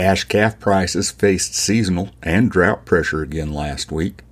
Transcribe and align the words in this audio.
Cash 0.00 0.24
calf 0.24 0.58
prices 0.58 1.10
faced 1.10 1.54
seasonal 1.54 2.08
and 2.22 2.50
drought 2.50 2.86
pressure 2.86 3.20
again 3.20 3.52
last 3.52 3.92
week. 3.92 4.22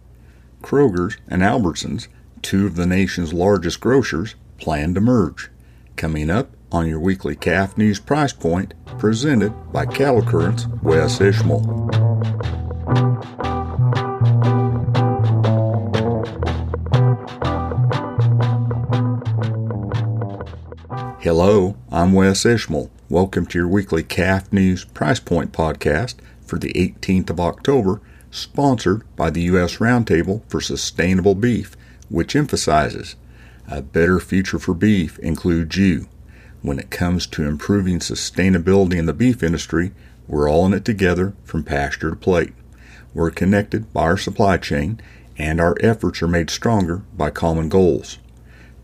Kroger's 0.63 1.19
and 1.29 1.43
Albertsons, 1.43 2.09
two 2.41 2.65
of 2.65 2.75
the 2.75 2.87
nation's 2.87 3.35
largest 3.35 3.79
grocers, 3.79 4.35
plan 4.57 4.95
to 4.95 5.03
merge. 5.03 5.51
Coming 5.95 6.31
up 6.31 6.57
on 6.73 6.89
your 6.89 6.99
weekly 6.99 7.37
calf 7.37 7.77
news 7.77 8.01
price 8.01 8.33
point, 8.33 8.73
presented 8.97 9.53
by 9.71 9.85
Cattle 9.85 10.23
Currents 10.23 10.67
Wes 10.83 11.21
Ishmael. 11.21 11.61
Hello, 21.21 21.77
I'm 21.93 22.15
Wes 22.15 22.47
Ishmael. 22.47 22.91
Welcome 23.11 23.47
to 23.47 23.59
your 23.59 23.69
weekly 23.69 24.03
Calf 24.03 24.53
News 24.53 24.85
Price 24.85 25.19
Point 25.19 25.51
podcast 25.51 26.17
for 26.45 26.59
the 26.59 26.75
18th 26.75 27.31
of 27.31 27.41
October, 27.41 28.03
sponsored 28.31 29.03
by 29.17 29.31
the 29.31 29.41
U.S. 29.45 29.79
Roundtable 29.79 30.43
for 30.51 30.61
Sustainable 30.61 31.35
Beef, 31.35 31.75
which 32.11 32.37
emphasizes 32.37 33.17
a 33.67 33.81
better 33.81 34.21
future 34.21 34.59
for 34.59 34.75
beef 34.75 35.19
includes 35.21 35.75
you. 35.79 36.07
When 36.61 36.79
it 36.79 36.91
comes 36.91 37.27
to 37.29 37.47
improving 37.47 38.01
sustainability 38.01 38.99
in 38.99 39.07
the 39.07 39.15
beef 39.15 39.43
industry, 39.43 39.93
we're 40.27 40.51
all 40.51 40.67
in 40.67 40.75
it 40.75 40.85
together 40.85 41.33
from 41.45 41.65
pasture 41.65 42.11
to 42.11 42.17
plate. 42.17 42.53
We're 43.15 43.31
connected 43.31 43.91
by 43.91 44.03
our 44.03 44.19
supply 44.19 44.59
chain, 44.59 45.01
and 45.39 45.63
our 45.63 45.77
efforts 45.81 46.21
are 46.21 46.29
made 46.29 46.51
stronger 46.51 46.99
by 47.17 47.31
common 47.31 47.71
goals 47.71 48.19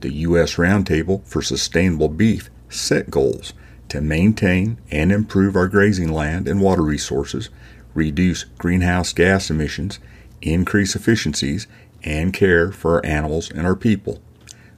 the 0.00 0.11
U.S. 0.12 0.55
Roundtable 0.55 1.27
for 1.27 1.42
Sustainable 1.42 2.09
Beef 2.09 2.48
set 2.70 3.11
goals 3.11 3.53
to 3.89 4.01
maintain 4.01 4.79
and 4.91 5.13
improve 5.13 5.57
our 5.57 5.69
grazing 5.69 6.13
land 6.13 6.49
and 6.49 6.61
water 6.61 6.83
resources, 6.83 7.51
reduce 7.95 8.45
greenhouse 8.59 9.13
gas 9.13 9.51
emissions, 9.51 9.99
increase 10.43 10.97
efficiencies, 10.97 11.67
and 12.03 12.33
care 12.33 12.73
for 12.73 12.95
our 12.95 13.07
animals 13.07 13.51
and 13.51 13.67
our 13.67 13.77
people. 13.77 14.23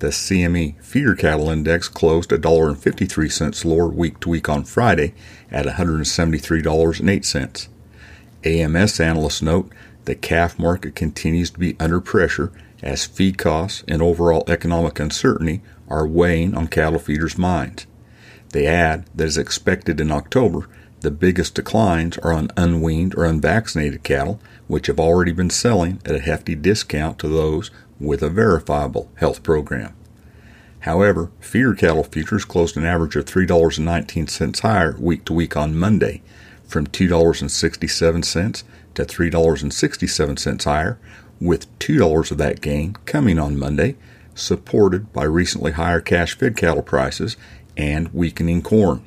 The 0.00 0.08
CME 0.08 0.78
feeder 0.82 1.14
cattle 1.14 1.48
index 1.48 1.88
closed 1.88 2.28
$1.53 2.28 3.64
lower 3.64 3.88
week 3.88 4.20
to 4.20 4.28
week 4.28 4.50
on 4.50 4.64
Friday 4.64 5.14
at 5.50 5.64
$173.08. 5.64 7.68
AMS 8.44 9.00
analysts 9.00 9.40
note 9.40 9.72
the 10.04 10.14
calf 10.14 10.58
market 10.58 10.94
continues 10.94 11.48
to 11.50 11.58
be 11.58 11.76
under 11.80 12.00
pressure 12.00 12.52
as 12.82 13.06
feed 13.06 13.38
costs 13.38 13.84
and 13.88 14.00
overall 14.02 14.44
economic 14.46 14.98
uncertainty 14.98 15.60
are 15.88 16.06
weighing 16.06 16.54
on 16.54 16.68
cattle 16.68 16.98
feeders' 16.98 17.38
minds. 17.38 17.86
They 18.50 18.66
add 18.66 19.06
that 19.14 19.26
as 19.26 19.38
expected 19.38 20.00
in 20.00 20.10
October, 20.10 20.68
the 21.00 21.10
biggest 21.10 21.54
declines 21.54 22.18
are 22.18 22.32
on 22.32 22.50
unweaned 22.56 23.14
or 23.16 23.24
unvaccinated 23.24 24.02
cattle, 24.02 24.40
which 24.66 24.86
have 24.86 25.00
already 25.00 25.32
been 25.32 25.50
selling 25.50 26.00
at 26.04 26.14
a 26.14 26.20
hefty 26.20 26.54
discount 26.54 27.18
to 27.18 27.28
those 27.28 27.70
with 27.98 28.22
a 28.22 28.28
verifiable 28.28 29.10
health 29.16 29.42
program. 29.42 29.94
However, 30.80 31.30
feeder 31.40 31.74
cattle 31.74 32.04
futures 32.04 32.44
closed 32.44 32.76
an 32.76 32.84
average 32.84 33.16
of 33.16 33.26
$3.19 33.26 34.60
higher 34.60 34.96
week 34.98 35.24
to 35.26 35.32
week 35.32 35.56
on 35.56 35.78
Monday, 35.78 36.22
from 36.66 36.86
$2.67 36.86 38.62
to 38.94 39.04
$3.67 39.04 40.64
higher, 40.64 40.98
with 41.40 41.78
$2 41.78 42.30
of 42.30 42.38
that 42.38 42.60
gain 42.60 42.94
coming 43.06 43.38
on 43.38 43.58
Monday, 43.58 43.96
supported 44.34 45.12
by 45.12 45.24
recently 45.24 45.72
higher 45.72 46.00
cash 46.00 46.36
fed 46.36 46.56
cattle 46.56 46.82
prices 46.82 47.36
and 47.76 48.12
weakening 48.12 48.62
corn. 48.62 49.02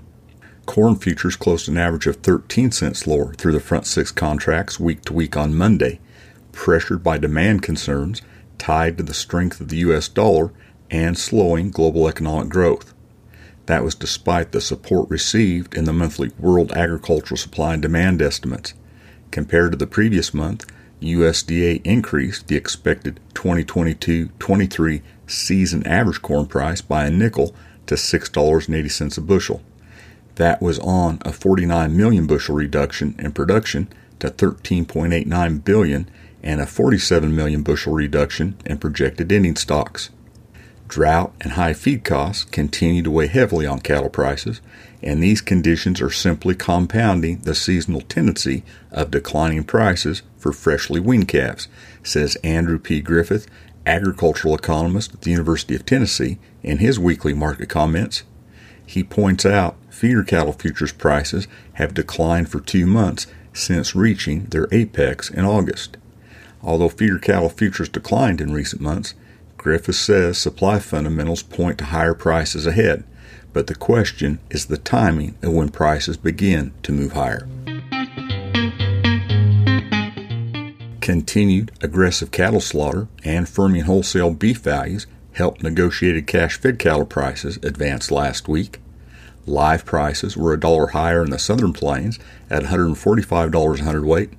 Corn 0.66 0.96
futures 0.96 1.36
closed 1.36 1.68
an 1.68 1.78
average 1.78 2.08
of 2.08 2.18
13 2.18 2.72
cents 2.72 3.06
lower 3.06 3.34
through 3.34 3.52
the 3.52 3.60
front 3.60 3.86
six 3.86 4.12
contracts 4.12 4.80
week 4.80 5.02
to 5.04 5.14
week 5.14 5.36
on 5.36 5.56
Monday, 5.56 6.00
pressured 6.52 7.04
by 7.04 7.18
demand 7.18 7.62
concerns 7.62 8.22
tied 8.58 8.98
to 8.98 9.04
the 9.04 9.14
strength 9.14 9.60
of 9.60 9.68
the 9.68 9.78
U.S. 9.78 10.08
dollar 10.08 10.52
and 10.90 11.18
slowing 11.18 11.70
global 11.70 12.08
economic 12.08 12.50
growth. 12.50 12.94
That 13.66 13.84
was 13.84 13.96
despite 13.96 14.52
the 14.52 14.62
support 14.62 15.10
received 15.10 15.74
in 15.74 15.86
the 15.86 15.94
monthly 15.94 16.32
World 16.40 16.72
Agricultural 16.72 17.38
Supply 17.38 17.74
and 17.74 17.82
Demand 17.82 18.22
estimates. 18.22 18.74
Compared 19.32 19.72
to 19.72 19.78
the 19.78 19.88
previous 19.88 20.34
month, 20.34 20.66
USDA 21.03 21.81
increased 21.86 22.47
the 22.47 22.56
expected 22.56 23.19
2022 23.34 24.30
23 24.40 25.02
season 25.28 25.86
average 25.86 26.22
corn 26.22 26.46
price 26.46 26.81
by 26.81 27.06
a 27.06 27.12
nickel 27.12 27.53
to 27.88 27.96
$6.80 27.96 29.18
a 29.18 29.22
bushel. 29.22 29.62
That 30.36 30.62
was 30.62 30.80
on 30.80 31.19
a 31.22 31.31
49 31.31 31.96
million 31.96 32.25
bushel 32.25 32.56
reduction 32.56 33.16
in 33.19 33.31
production 33.34 33.88
to 34.19 34.30
13.89 34.30 35.64
billion 35.64 36.09
and 36.41 36.59
a 36.59 36.66
47 36.66 37.35
million 37.35 37.62
bushel 37.62 37.94
reduction 37.94 38.58
in 38.66 38.78
projected 38.78 39.31
ending 39.31 39.56
stocks. 39.56 40.09
Drought 40.88 41.34
and 41.42 41.54
high 41.54 41.74
feed 41.74 42.04
costs 42.04 42.44
continue 42.44 43.02
to 43.04 43.12
weigh 43.12 43.28
heavily 43.28 43.66
on 43.66 43.80
cattle 43.80 44.10
prices, 44.10 44.62
and 45.02 45.22
these 45.22 45.42
conditions 45.42 46.02
are 46.02 46.10
simply 46.10 46.56
compounding 46.56 47.40
the 47.40 47.56
seasonal 47.56 48.02
tendency 48.02 48.64
of 48.92 49.12
declining 49.12 49.64
prices 49.64 50.22
for 50.38 50.52
freshly 50.52 51.00
weaned 51.00 51.28
calves, 51.28 51.68
says 52.04 52.36
Andrew 52.44 52.78
P. 52.78 53.02
Griffith, 53.02 53.48
agricultural 53.86 54.56
economist 54.56 55.14
at 55.14 55.22
the 55.22 55.32
University 55.32 55.76
of 55.76 55.86
Tennessee, 55.86 56.38
in 56.62 56.78
his 56.78 57.00
weekly 57.00 57.34
market 57.34 57.70
comments. 57.70 58.24
He 58.86 59.04
points 59.04 59.46
out 59.46 59.78
feeder 59.90 60.24
cattle 60.24 60.54
futures 60.54 60.92
prices 60.92 61.48
have 61.74 61.94
declined 61.94 62.50
for 62.50 62.60
two 62.60 62.86
months 62.86 63.28
since 63.54 63.96
reaching 63.96 64.46
their 64.46 64.68
apex 64.72 65.30
in 65.30 65.46
August. 65.46 65.98
Although 66.62 66.90
feeder 66.90 67.20
cattle 67.20 67.50
futures 67.50 67.90
declined 67.90 68.42
in 68.42 68.54
recent 68.54 68.82
months, 68.82 69.14
Griffith 69.63 69.96
says 69.96 70.38
supply 70.38 70.78
fundamentals 70.78 71.41
point 71.41 71.78
to 71.78 71.85
higher 71.85 72.13
prices 72.13 72.68
ahead, 72.68 73.06
but 73.53 73.68
the 73.68 73.75
question 73.75 74.40
is 74.50 74.66
the 74.66 74.78
timing 74.78 75.35
of 75.41 75.53
when 75.53 75.69
prices 75.69 76.18
begin 76.18 76.74
to 76.84 76.91
move 76.91 77.13
higher. 77.13 77.47
Continued 81.00 81.72
aggressive 81.79 82.29
cattle 82.29 82.59
slaughter 82.59 83.07
and 83.23 83.46
firming 83.46 83.84
wholesale 83.84 84.31
beef 84.34 84.57
values 84.57 85.07
helped 85.31 85.63
negotiated 85.63 86.28
cash 86.28 86.57
fed 86.57 86.78
cattle 86.78 87.06
prices 87.06 87.56
advance 87.63 88.12
last 88.12 88.50
week. 88.50 88.81
Live 89.46 89.85
prices 89.85 90.35
were 90.35 90.52
a 90.52 90.59
dollar 90.59 90.88
higher 90.88 91.23
in 91.23 91.29
the 91.29 91.40
southern 91.40 91.72
plains 91.72 92.19
at 92.50 92.63
$145 92.63 93.79
a 93.79 93.84
hundredweight, 93.84 94.34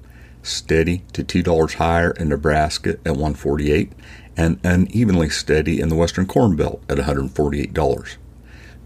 steady 0.44 1.02
to 1.12 1.24
$2 1.24 1.74
higher 1.74 2.12
in 2.12 2.28
Nebraska 2.28 2.90
at 3.04 3.16
148 3.16 3.90
and 4.36 4.60
unevenly 4.64 5.30
steady 5.30 5.80
in 5.80 5.88
the 5.88 5.96
western 5.96 6.26
corn 6.26 6.56
belt 6.56 6.82
at 6.88 6.98
$148. 6.98 8.16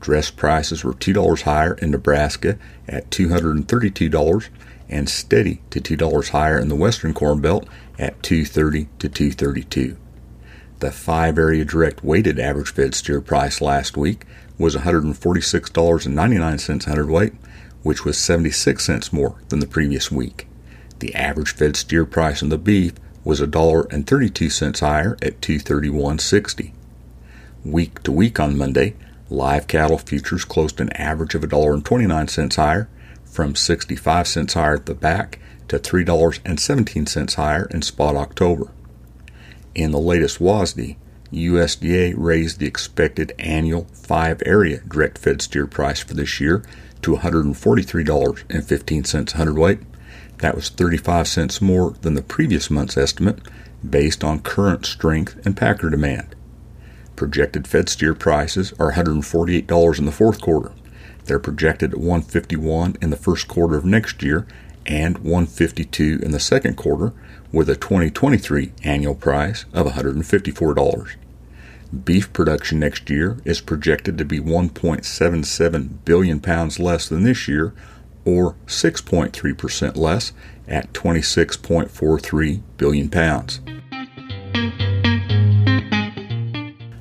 Dress 0.00 0.31
prices 0.31 0.84
were 0.84 0.94
$2 0.94 1.43
higher 1.43 1.75
in 1.75 1.90
Nebraska 1.90 2.56
at 2.87 3.10
$232 3.10 4.49
and 4.88 5.08
steady 5.08 5.60
to 5.70 5.81
$2 5.81 6.28
higher 6.31 6.56
in 6.58 6.69
the 6.69 6.76
western 6.76 7.12
corn 7.12 7.40
belt 7.40 7.66
at 7.99 8.22
230 8.22 8.84
to 8.99 9.08
232. 9.08 9.96
The 10.78 10.93
five 10.93 11.38
area 11.38 11.64
direct 11.64 12.04
weighted 12.04 12.38
average 12.38 12.72
fed 12.72 12.94
steer 12.94 13.20
price 13.20 13.61
last 13.61 13.96
week 13.96 14.25
was 14.58 14.76
$146.99 14.76 16.84
hundredweight, 16.84 17.32
which 17.82 18.04
was 18.04 18.16
76 18.16 18.84
cents 18.84 19.12
more 19.12 19.34
than 19.49 19.58
the 19.58 19.66
previous 19.66 20.12
week. 20.12 20.46
The 20.98 21.14
average 21.14 21.54
fed 21.54 21.76
steer 21.76 22.04
price 22.04 22.42
on 22.42 22.48
the 22.48 22.58
beef 22.58 22.94
was 23.24 23.40
$1.32 23.40 24.80
higher 24.80 25.16
at 25.22 25.40
231.60. 25.40 26.72
Week 27.64 28.02
to 28.02 28.12
week 28.12 28.40
on 28.40 28.56
Monday, 28.56 28.94
live 29.30 29.66
cattle 29.66 29.98
futures 29.98 30.44
closed 30.44 30.80
an 30.80 30.90
average 30.92 31.34
of 31.34 31.42
$1.29 31.42 32.56
higher, 32.56 32.88
from 33.24 33.54
65 33.54 34.26
cents 34.26 34.54
higher 34.54 34.76
at 34.76 34.86
the 34.86 34.94
back 34.94 35.38
to 35.68 35.78
$3.17 35.78 37.34
higher 37.34 37.66
in 37.66 37.82
spot 37.82 38.16
October. 38.16 38.70
In 39.74 39.92
the 39.92 39.98
latest 39.98 40.40
WASDE, 40.40 40.96
USDA 41.32 42.14
raised 42.16 42.58
the 42.58 42.66
expected 42.66 43.34
annual 43.38 43.86
five 43.92 44.42
area 44.46 44.80
direct 44.88 45.18
fed 45.18 45.42
steer 45.42 45.66
price 45.66 46.00
for 46.00 46.14
this 46.14 46.40
year 46.40 46.64
to 47.02 47.16
$143.15 47.16 49.34
a 49.34 49.36
hundredweight. 49.36 49.80
That 50.38 50.55
was 50.55 50.69
35 50.69 51.29
cents 51.29 51.61
more 51.61 51.90
than 52.02 52.14
the 52.14 52.23
previous 52.23 52.70
month's 52.70 52.96
estimate 52.96 53.40
based 53.88 54.25
on 54.25 54.40
current 54.40 54.87
strength 54.87 55.38
and 55.44 55.56
packer 55.56 55.90
demand. 55.90 56.35
Projected 57.17 57.67
fed 57.67 57.88
steer 57.88 58.14
prices 58.14 58.73
are 58.79 58.93
$148 58.93 59.99
in 59.99 60.05
the 60.05 60.12
fourth 60.12 60.40
quarter. 60.40 60.73
They're 61.25 61.38
projected 61.38 61.93
at 61.93 61.99
151 61.99 62.96
in 63.02 63.11
the 63.11 63.17
first 63.17 63.49
quarter 63.49 63.76
of 63.76 63.85
next 63.85 64.23
year 64.23 64.46
and 64.87 65.19
152 65.19 66.20
in 66.23 66.31
the 66.31 66.40
second 66.40 66.76
quarter 66.76 67.12
with 67.52 67.69
a 67.69 67.76
2023 67.76 68.73
annual 68.85 69.14
price 69.14 69.67
of 69.73 69.87
$154. 69.87 71.14
Beef 72.05 72.32
production 72.32 72.79
next 72.79 73.08
year 73.11 73.38
is 73.44 73.61
projected 73.61 74.19
to 74.19 74.25
be 74.25 74.40
1.77 74.40 76.05
billion 76.05 76.40
pounds 76.40 76.79
less 76.79 77.08
than 77.08 77.25
this 77.25 77.49
year, 77.49 77.73
or 78.28 78.54
6.3% 78.66 79.96
less 79.96 80.32
at 80.66 80.92
26.43 80.92 82.60
billion 82.76 83.08
pounds. 83.08 83.60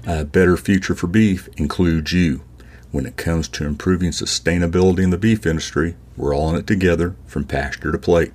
A 0.08 0.24
better 0.24 0.56
future 0.56 0.96
for 0.96 1.08
beef 1.08 1.50
includes 1.58 2.14
you. 2.14 2.44
When 2.92 3.06
it 3.06 3.18
comes 3.18 3.50
to 3.50 3.66
improving 3.66 4.12
sustainability 4.12 5.04
in 5.04 5.10
the 5.10 5.18
beef 5.18 5.46
industry, 5.46 5.96
we're 6.16 6.34
all 6.34 6.50
in 6.50 6.56
it 6.56 6.66
together 6.66 7.16
from 7.26 7.44
pasture 7.44 7.92
to 7.92 7.98
plate. 7.98 8.32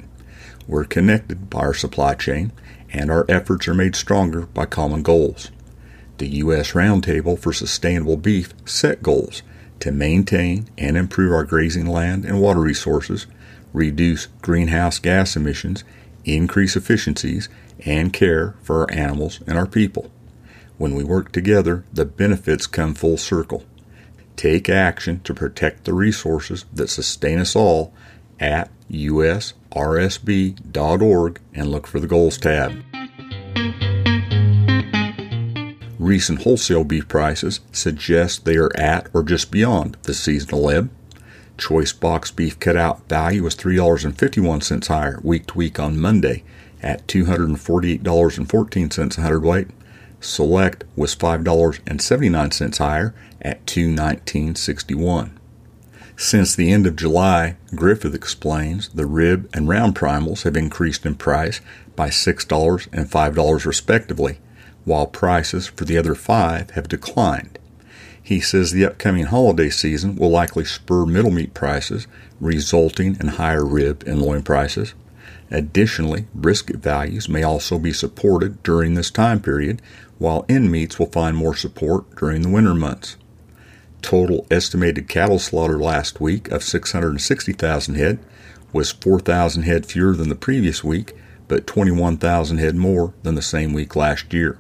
We're 0.69 0.85
connected 0.85 1.49
by 1.49 1.61
our 1.61 1.75
supply 1.75 2.15
chain, 2.15 2.53
and 2.93 3.11
our 3.11 3.25
efforts 3.27 3.67
are 3.69 3.75
made 3.75 3.97
stronger 3.97 4.43
by 4.43 4.67
common 4.67 5.03
goals. 5.03 5.51
The 6.19 6.29
U.S. 6.29 6.73
Roundtable 6.73 7.39
for 7.39 7.55
Sustainable 7.55 8.19
Beef 8.19 8.53
set 8.67 9.03
goals 9.03 9.43
to 9.83 9.91
maintain 9.91 10.69
and 10.79 10.97
improve 10.97 11.33
our 11.33 11.43
grazing 11.43 11.87
land 11.87 12.25
and 12.25 12.41
water 12.41 12.61
resources, 12.61 13.27
reduce 13.73 14.27
greenhouse 14.41 15.01
gas 15.01 15.35
emissions, 15.35 15.83
increase 16.25 16.77
efficiencies, 16.77 17.49
and 17.85 18.13
care 18.13 18.55
for 18.63 18.83
our 18.83 18.93
animals 18.93 19.41
and 19.45 19.59
our 19.59 19.67
people. 19.67 20.09
When 20.79 20.95
we 20.95 21.03
work 21.03 21.33
together, 21.33 21.85
the 21.93 22.05
benefits 22.05 22.69
come 22.69 22.95
full 22.95 23.17
circle. 23.17 23.65
Take 24.37 24.69
action 24.69 25.21
to 25.25 25.35
protect 25.35 25.85
the 25.85 25.95
resources 25.95 26.65
that 26.73 26.89
sustain 26.89 27.41
us 27.41 27.57
all 27.57 27.93
at 28.39 28.71
usrsb.org 28.89 29.41
and 31.55 31.71
look 31.73 31.89
for 31.89 31.99
the 31.99 32.07
Goals 32.07 32.39
tab. 32.39 32.92
Recent 36.03 36.43
wholesale 36.43 36.83
beef 36.83 37.07
prices 37.07 37.61
suggest 37.71 38.45
they 38.45 38.57
are 38.57 38.77
at 38.77 39.07
or 39.15 39.23
just 39.23 39.53
beyond 39.53 39.97
the 40.03 40.15
seasonal 40.15 40.69
ebb. 40.69 40.91
Choice 41.57 41.93
box 41.93 42.33
beef 42.33 42.59
cutout 42.59 43.09
value 43.09 43.45
was 43.45 43.55
$3.51 43.55 44.89
higher 44.89 45.21
week 45.23 45.47
to 45.47 45.57
week 45.57 45.79
on 45.79 46.01
Monday 46.01 46.43
at 46.83 47.07
$248.14 47.07 49.17
a 49.17 49.21
hundredweight. 49.21 49.69
Select 50.19 50.83
was 50.97 51.15
$5.79 51.15 52.79
higher 52.79 53.15
at 53.41 53.65
219.61. 53.67 55.31
Since 56.17 56.57
the 56.57 56.73
end 56.73 56.89
of 56.89 56.97
July, 56.97 57.57
Griffith 57.77 58.17
explains 58.17 58.89
the 58.89 59.07
rib 59.07 59.49
and 59.55 59.69
round 59.69 59.95
primals 59.95 60.43
have 60.43 60.57
increased 60.57 61.07
in 61.07 61.15
price 61.15 61.61
by 61.95 62.09
$6 62.09 62.89
and 62.93 63.09
$5 63.09 63.65
respectively, 63.65 64.41
while 64.85 65.07
prices 65.07 65.67
for 65.67 65.85
the 65.85 65.97
other 65.97 66.15
five 66.15 66.71
have 66.71 66.89
declined. 66.89 67.59
He 68.23 68.41
says 68.41 68.71
the 68.71 68.85
upcoming 68.85 69.25
holiday 69.25 69.69
season 69.71 70.17
will 70.17 70.31
likely 70.31 70.65
spur 70.65 71.07
middle 71.07 71.31
meat 71.31 71.55
prices, 71.55 72.07
resulting 72.41 73.17
in 73.21 73.29
higher 73.29 73.65
rib 73.65 74.05
and 74.07 74.23
loin 74.23 74.43
prices. 74.43 74.95
Additionally, 75.51 76.27
brisket 76.35 76.77
values 76.77 77.29
may 77.29 77.43
also 77.43 77.79
be 77.79 77.93
supported 77.93 78.63
during 78.63 78.95
this 78.95 79.11
time 79.11 79.41
period, 79.41 79.83
while 80.19 80.47
end 80.49 80.71
meats 80.71 80.99
will 80.99 81.11
find 81.11 81.37
more 81.37 81.55
support 81.55 82.15
during 82.17 82.43
the 82.43 82.49
winter 82.49 82.75
months. 82.75 83.17
Total 84.03 84.47
estimated 84.51 85.09
cattle 85.09 85.39
slaughter 85.39 85.79
last 85.79 86.21
week 86.21 86.51
of 86.51 86.63
660,000 86.63 87.95
head 87.97 88.19
was 88.73 88.93
4,000 88.93 89.63
head 89.65 89.85
fewer 89.85 90.15
than 90.15 90.29
the 90.29 90.35
previous 90.35 90.83
week, 90.83 91.13
but 91.49 91.67
21,000 91.67 92.59
head 92.59 92.75
more 92.75 93.13
than 93.23 93.35
the 93.35 93.43
same 93.43 93.73
week 93.73 93.95
last 93.95 94.33
year. 94.33 94.59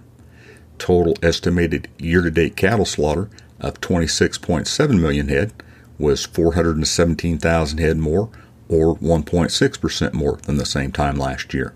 Total 0.82 1.14
estimated 1.23 1.87
year 1.96 2.23
to 2.23 2.31
date 2.32 2.56
cattle 2.56 2.84
slaughter 2.84 3.31
of 3.61 3.81
26.7 3.81 5.00
million 5.00 5.29
head 5.29 5.52
was 5.96 6.26
417,000 6.26 7.79
head 7.79 7.99
more, 7.99 8.31
or 8.69 8.96
1.6% 8.96 10.12
more 10.12 10.38
than 10.38 10.56
the 10.56 10.67
same 10.67 10.90
time 10.90 11.17
last 11.17 11.55
year. 11.55 11.73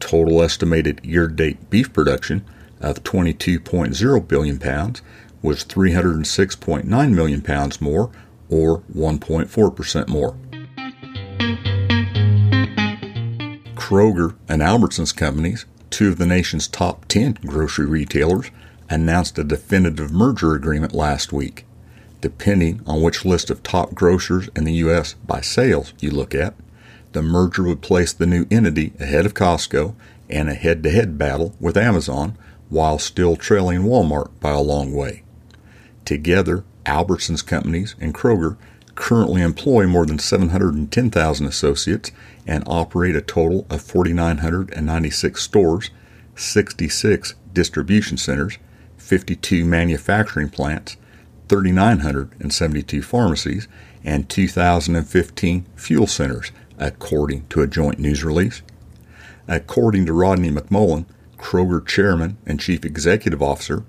Total 0.00 0.42
estimated 0.42 1.04
year 1.04 1.28
to 1.28 1.34
date 1.34 1.70
beef 1.70 1.92
production 1.92 2.44
of 2.80 3.04
22.0 3.04 4.26
billion 4.26 4.58
pounds 4.58 5.02
was 5.40 5.64
306.9 5.64 7.14
million 7.14 7.40
pounds 7.40 7.80
more, 7.80 8.10
or 8.48 8.80
1.4% 8.92 10.08
more. 10.08 10.36
Kroger 13.76 14.34
and 14.48 14.62
Albertsons 14.62 15.14
companies, 15.14 15.64
two 15.90 16.08
of 16.08 16.18
the 16.18 16.26
nation's 16.26 16.68
top 16.68 17.06
10 17.06 17.38
grocery 17.46 17.86
retailers, 17.86 18.50
announced 18.88 19.38
a 19.38 19.44
definitive 19.44 20.12
merger 20.12 20.54
agreement 20.54 20.94
last 20.94 21.32
week. 21.32 21.64
Depending 22.20 22.80
on 22.86 23.02
which 23.02 23.24
list 23.24 23.50
of 23.50 23.62
top 23.62 23.94
grocers 23.94 24.48
in 24.56 24.64
the 24.64 24.74
U.S. 24.74 25.14
by 25.26 25.40
sales 25.40 25.92
you 26.00 26.10
look 26.10 26.34
at, 26.34 26.54
the 27.12 27.22
merger 27.22 27.62
would 27.62 27.82
place 27.82 28.12
the 28.12 28.26
new 28.26 28.46
entity 28.50 28.92
ahead 28.98 29.26
of 29.26 29.34
Costco 29.34 29.94
and 30.28 30.48
a 30.48 30.54
head 30.54 30.82
to 30.82 30.90
head 30.90 31.18
battle 31.18 31.54
with 31.60 31.76
Amazon 31.76 32.36
while 32.68 32.98
still 32.98 33.36
trailing 33.36 33.82
Walmart 33.82 34.30
by 34.40 34.50
a 34.50 34.60
long 34.60 34.92
way. 34.92 35.22
Together, 36.04 36.64
Albertsons 36.84 37.44
Companies 37.44 37.94
and 38.00 38.14
Kroger 38.14 38.56
currently 38.96 39.42
employ 39.42 39.86
more 39.86 40.04
than 40.04 40.18
710,000 40.18 41.46
associates 41.46 42.10
and 42.46 42.64
operate 42.66 43.14
a 43.14 43.20
total 43.20 43.66
of 43.70 43.82
4,996 43.82 45.42
stores, 45.42 45.90
66 46.34 47.34
distribution 47.52 48.16
centers, 48.16 48.58
52 48.96 49.64
manufacturing 49.64 50.48
plants, 50.48 50.96
3,972 51.48 53.02
pharmacies, 53.02 53.68
and 54.02 54.28
2,015 54.28 55.66
fuel 55.76 56.06
centers, 56.06 56.50
according 56.78 57.46
to 57.48 57.62
a 57.62 57.66
joint 57.66 57.98
news 57.98 58.24
release. 58.24 58.62
According 59.46 60.06
to 60.06 60.12
Rodney 60.12 60.50
McMullen, 60.50 61.06
Kroger 61.38 61.86
chairman 61.86 62.38
and 62.46 62.58
chief 62.58 62.84
executive 62.84 63.42
officer, 63.42 63.84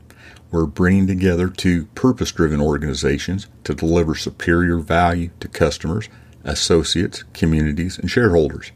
we're 0.51 0.65
bringing 0.65 1.07
together 1.07 1.49
two 1.49 1.85
purpose 1.87 2.31
driven 2.31 2.61
organizations 2.61 3.47
to 3.63 3.73
deliver 3.73 4.15
superior 4.15 4.77
value 4.77 5.29
to 5.39 5.47
customers, 5.47 6.09
associates, 6.43 7.23
communities, 7.33 7.97
and 7.97 8.09
shareholders. 8.09 8.71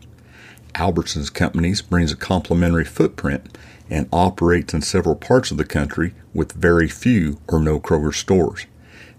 Albertsons 0.75 1.33
Companies 1.33 1.81
brings 1.81 2.11
a 2.11 2.17
complementary 2.17 2.85
footprint 2.85 3.57
and 3.89 4.07
operates 4.11 4.73
in 4.73 4.81
several 4.81 5.15
parts 5.15 5.51
of 5.51 5.57
the 5.57 5.65
country 5.65 6.13
with 6.33 6.53
very 6.53 6.87
few 6.87 7.39
or 7.47 7.59
no 7.59 7.79
Kroger 7.79 8.13
stores. 8.13 8.65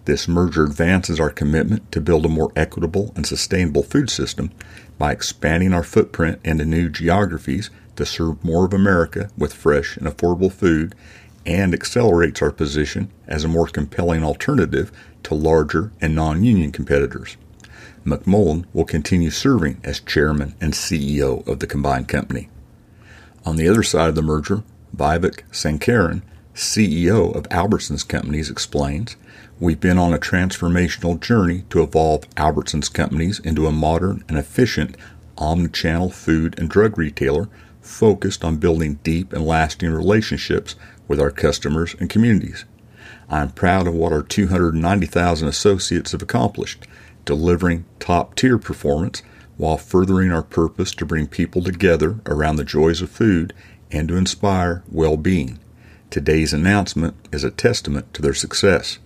This 0.05 0.27
merger 0.27 0.65
advances 0.65 1.21
our 1.21 1.31
commitment 1.31 1.93
to 1.93 2.01
build 2.01 2.27
a 2.27 2.29
more 2.29 2.53
equitable 2.57 3.13
and 3.15 3.27
sustainable 3.27 3.83
food 3.83 4.11
system 4.11 4.51
by 4.99 5.13
expanding 5.13 5.73
our 5.73 5.85
footprint 5.85 6.41
into 6.45 6.65
new 6.65 6.89
geographies 6.89 7.71
to 7.97 8.07
serve 8.07 8.45
more 8.45 8.65
of 8.65 8.73
America 8.73 9.31
with 9.37 9.55
fresh 9.55 9.97
and 9.97 10.07
affordable 10.07 10.51
food 10.51 10.95
and 11.47 11.75
accelerates 11.75 12.43
our 12.43 12.51
position 12.51 13.11
as 13.27 13.45
a 13.45 13.49
more 13.49 13.67
compelling 13.67 14.23
alternative 14.23 14.93
to 15.25 15.35
larger 15.35 15.93
and 16.01 16.15
non 16.15 16.45
union 16.45 16.73
competitors. 16.73 17.37
McMullen 18.05 18.65
will 18.73 18.85
continue 18.85 19.31
serving 19.31 19.81
as 19.85 20.01
chairman 20.01 20.55
and 20.61 20.73
CEO 20.73 21.47
of 21.47 21.61
the 21.61 21.67
combined 21.67 22.09
company. 22.09 22.49
On 23.45 23.57
the 23.57 23.69
other 23.69 23.83
side 23.83 24.09
of 24.09 24.15
the 24.15 24.23
merger, 24.23 24.63
Vivek 24.97 25.43
Sankaran, 25.51 26.23
CEO 26.55 27.35
of 27.35 27.49
Albertsons 27.49 28.07
Companies, 28.07 28.51
explains 28.51 29.17
We've 29.61 29.81
been 29.81 29.99
on 29.99 30.13
a 30.13 30.19
transformational 30.19 31.21
journey 31.21 31.65
to 31.71 31.83
evolve 31.83 32.29
Albertsons 32.31 32.93
Companies 32.93 33.39
into 33.39 33.67
a 33.67 33.73
modern 33.73 34.25
and 34.29 34.37
efficient 34.37 34.97
omnichannel 35.39 36.13
food 36.13 36.59
and 36.59 36.69
drug 36.69 36.99
retailer 36.99 37.49
focused 37.81 38.45
on 38.45 38.57
building 38.57 38.99
deep 39.03 39.33
and 39.33 39.47
lasting 39.47 39.91
relationships 39.91 40.75
with 41.13 41.21
our 41.21 41.31
customers 41.31 41.95
and 42.01 42.09
communities. 42.09 42.65
I 43.29 43.43
am 43.43 43.51
proud 43.51 43.87
of 43.87 43.93
what 43.93 44.15
our 44.15 44.23
290,000 44.23 45.47
associates 45.47 46.13
have 46.13 46.23
accomplished, 46.23 46.87
delivering 47.27 47.85
top 47.99 48.35
tier 48.35 48.57
performance 48.57 49.23
while 49.59 49.77
furthering 49.77 50.33
our 50.33 50.43
purpose 50.43 50.93
to 50.93 51.05
bring 51.05 51.27
people 51.27 51.63
together 51.63 52.21
around 52.25 52.57
the 52.57 52.65
joys 52.65 53.03
of 53.03 53.11
food 53.11 53.53
and 53.91 54.09
to 54.09 54.17
inspire 54.17 54.85
well 54.91 55.19
being. 55.19 55.59
Today's 56.09 56.55
announcement 56.55 57.15
is 57.31 57.45
a 57.45 57.51
testament 57.51 58.15
to 58.15 58.23
their 58.23 58.33
success. 58.33 58.99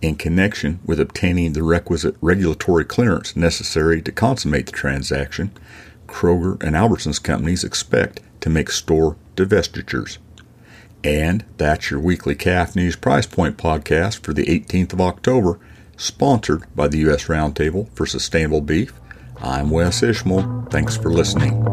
In 0.00 0.14
connection 0.14 0.78
with 0.84 1.00
obtaining 1.00 1.52
the 1.52 1.64
requisite 1.64 2.14
regulatory 2.20 2.84
clearance 2.84 3.34
necessary 3.34 4.00
to 4.02 4.12
consummate 4.12 4.66
the 4.66 4.72
transaction, 4.72 5.50
Kroger 6.06 6.62
and 6.62 6.76
Albertsons 6.76 7.20
companies 7.20 7.64
expect 7.64 8.20
to 8.40 8.48
make 8.48 8.70
store 8.70 9.16
divestitures. 9.34 10.18
And 11.04 11.44
that's 11.56 11.90
your 11.90 12.00
weekly 12.00 12.34
Calf 12.34 12.74
News 12.74 12.96
Price 12.96 13.26
Point 13.26 13.56
podcast 13.56 14.20
for 14.20 14.32
the 14.32 14.46
18th 14.46 14.92
of 14.92 15.00
October, 15.00 15.58
sponsored 15.96 16.64
by 16.74 16.88
the 16.88 16.98
U.S. 16.98 17.24
Roundtable 17.24 17.88
for 17.92 18.06
Sustainable 18.06 18.60
Beef. 18.60 18.92
I'm 19.40 19.70
Wes 19.70 20.02
Ishmael. 20.02 20.66
Thanks 20.70 20.96
for 20.96 21.10
listening. 21.10 21.64